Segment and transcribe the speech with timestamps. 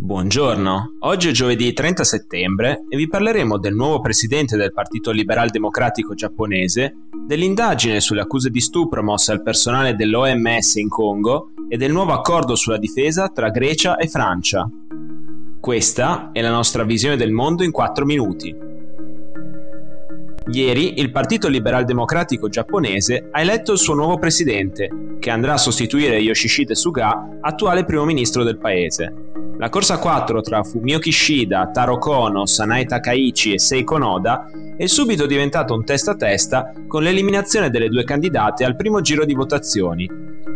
[0.00, 5.50] Buongiorno, oggi è giovedì 30 settembre e vi parleremo del nuovo presidente del Partito Liberal
[5.50, 6.94] Democratico giapponese,
[7.26, 12.54] dell'indagine sulle accuse di stupro mosse al personale dell'OMS in Congo e del nuovo accordo
[12.54, 14.66] sulla difesa tra Grecia e Francia.
[15.60, 18.56] Questa è la nostra visione del mondo in 4 minuti.
[20.50, 25.58] Ieri il Partito Liberal Democratico giapponese ha eletto il suo nuovo presidente, che andrà a
[25.58, 29.27] sostituire Yoshihide Suga, attuale primo ministro del paese.
[29.60, 34.86] La corsa a 4 tra Fumio Kishida, Taro Kono, Sanae Takaichi e Seiko Noda è
[34.86, 39.34] subito diventato un testa a testa con l'eliminazione delle due candidate al primo giro di
[39.34, 40.08] votazioni.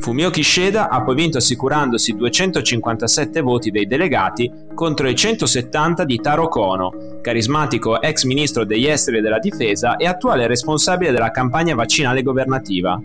[0.00, 6.48] Fumio Kishida ha poi vinto assicurandosi 257 voti dei delegati contro i 170 di Taro
[6.48, 12.22] Kono, carismatico ex ministro degli esteri e della difesa e attuale responsabile della campagna vaccinale
[12.22, 13.00] governativa.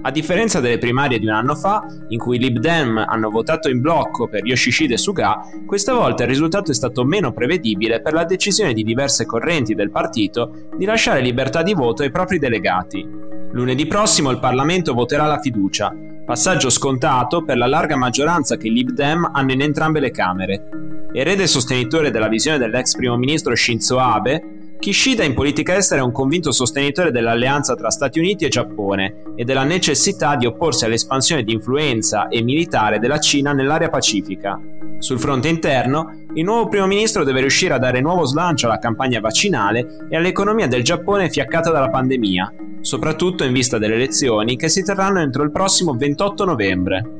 [0.00, 3.68] A differenza delle primarie di un anno fa, in cui i Lib Dem hanno votato
[3.68, 8.24] in blocco per Yoshihide Suga, questa volta il risultato è stato meno prevedibile per la
[8.24, 13.06] decisione di diverse correnti del partito di lasciare libertà di voto ai propri delegati.
[13.50, 15.92] Lunedì prossimo il Parlamento voterà la fiducia,
[16.24, 20.68] passaggio scontato per la larga maggioranza che i Lib Dem hanno in entrambe le Camere.
[21.12, 26.12] Erede sostenitore della visione dell'ex primo ministro Shinzo Abe, Kishida in politica estera è un
[26.12, 31.52] convinto sostenitore dell'alleanza tra Stati Uniti e Giappone e della necessità di opporsi all'espansione di
[31.52, 34.58] influenza e militare della Cina nell'area pacifica.
[34.98, 39.18] Sul fronte interno, il nuovo primo ministro deve riuscire a dare nuovo slancio alla campagna
[39.18, 44.84] vaccinale e all'economia del Giappone fiaccata dalla pandemia, soprattutto in vista delle elezioni che si
[44.84, 47.17] terranno entro il prossimo 28 novembre.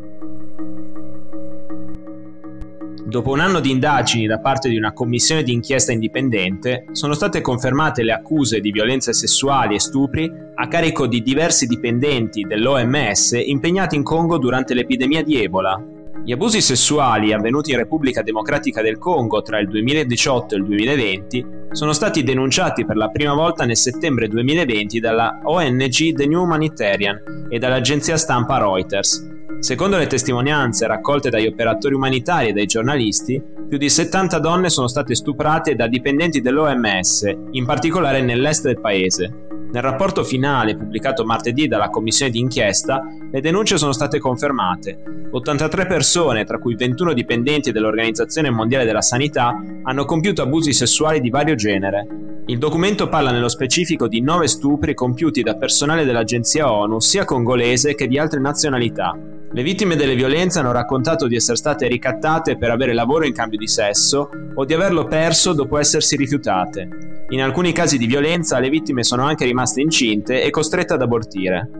[3.08, 7.40] Dopo un anno di indagini da parte di una commissione di inchiesta indipendente, sono state
[7.40, 13.96] confermate le accuse di violenze sessuali e stupri a carico di diversi dipendenti dell'OMS impegnati
[13.96, 15.82] in Congo durante l'epidemia di Ebola.
[16.22, 21.46] Gli abusi sessuali avvenuti in Repubblica Democratica del Congo tra il 2018 e il 2020
[21.70, 27.46] sono stati denunciati per la prima volta nel settembre 2020 dalla ONG The New Humanitarian
[27.48, 33.76] e dall'agenzia stampa Reuters, Secondo le testimonianze raccolte dagli operatori umanitari e dai giornalisti, più
[33.76, 39.46] di 70 donne sono state stuprate da dipendenti dell'OMS, in particolare nell'est del paese.
[39.72, 43.02] Nel rapporto finale pubblicato martedì dalla commissione d'inchiesta,
[43.32, 45.26] le denunce sono state confermate.
[45.32, 51.30] 83 persone, tra cui 21 dipendenti dell'Organizzazione Mondiale della Sanità, hanno compiuto abusi sessuali di
[51.30, 52.06] vario genere.
[52.46, 57.96] Il documento parla nello specifico di 9 stupri compiuti da personale dell'agenzia ONU, sia congolese
[57.96, 59.14] che di altre nazionalità.
[59.50, 63.58] Le vittime delle violenze hanno raccontato di essere state ricattate per avere lavoro in cambio
[63.58, 67.24] di sesso o di averlo perso dopo essersi rifiutate.
[67.30, 71.70] In alcuni casi di violenza le vittime sono anche rimaste incinte e costrette ad abortire.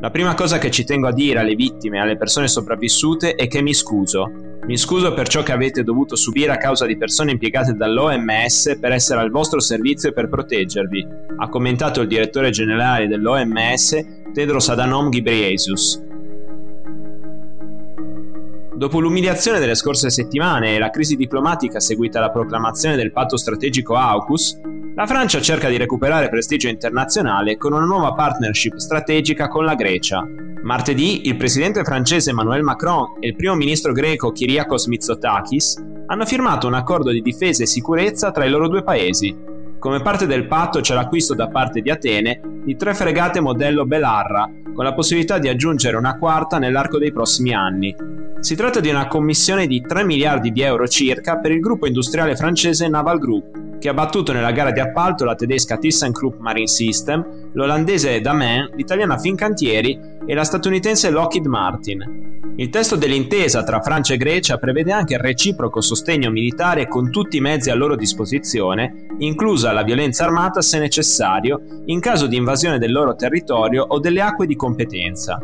[0.00, 3.48] La prima cosa che ci tengo a dire alle vittime e alle persone sopravvissute è
[3.48, 4.30] che mi scuso.
[4.64, 8.92] Mi scuso per ciò che avete dovuto subire a causa di persone impiegate dall'OMS per
[8.92, 11.06] essere al vostro servizio e per proteggervi,
[11.38, 16.07] ha commentato il direttore generale dell'OMS Tedros Adhanom Ghebreyesus.
[18.78, 23.96] Dopo l'umiliazione delle scorse settimane e la crisi diplomatica seguita alla proclamazione del patto strategico
[23.96, 24.60] AUKUS,
[24.94, 30.24] la Francia cerca di recuperare prestigio internazionale con una nuova partnership strategica con la Grecia.
[30.62, 36.68] Martedì il presidente francese Emmanuel Macron e il primo ministro greco Kyriakos Mitsotakis hanno firmato
[36.68, 39.36] un accordo di difesa e sicurezza tra i loro due paesi.
[39.80, 44.48] Come parte del patto c'è l'acquisto da parte di Atene di tre fregate modello Belarra,
[44.78, 47.92] con la possibilità di aggiungere una quarta nell'arco dei prossimi anni.
[48.38, 52.36] Si tratta di una commissione di 3 miliardi di euro circa per il gruppo industriale
[52.36, 57.50] francese Naval Group, che ha battuto nella gara di appalto la tedesca ThyssenKrupp Marine System,
[57.54, 62.37] l'olandese Damen, l'italiana Fincantieri e la statunitense Lockheed Martin.
[62.60, 67.36] Il testo dell'intesa tra Francia e Grecia prevede anche il reciproco sostegno militare con tutti
[67.36, 72.78] i mezzi a loro disposizione, inclusa la violenza armata se necessario, in caso di invasione
[72.78, 75.38] del loro territorio o delle acque di competenza.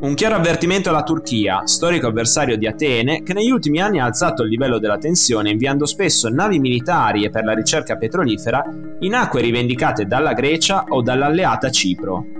[0.00, 4.42] Un chiaro avvertimento alla Turchia, storico avversario di Atene, che negli ultimi anni ha alzato
[4.42, 8.64] il livello della tensione inviando spesso navi militari e per la ricerca petrolifera
[9.00, 12.35] in acque rivendicate dalla Grecia o dall'alleata Cipro.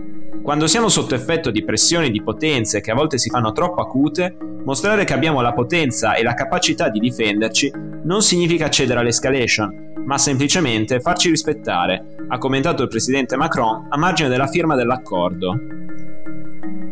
[0.47, 4.37] Quando siamo sotto effetto di pressioni di potenze che a volte si fanno troppo acute,
[4.63, 7.73] mostrare che abbiamo la potenza e la capacità di difenderci
[8.05, 14.29] non significa cedere all'escalation, ma semplicemente farci rispettare, ha commentato il presidente Macron a margine
[14.29, 15.59] della firma dell'accordo.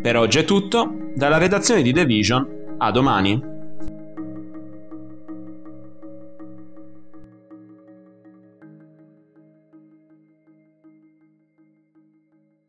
[0.03, 3.54] Per oggi è tutto, dalla redazione di The Vision, a domani.